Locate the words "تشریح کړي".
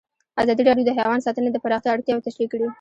2.27-2.65